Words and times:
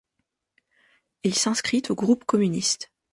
Il 1.21 1.35
s'inscrit 1.35 1.83
au 1.89 1.93
groupe 1.93 2.23
communiste. 2.25 2.91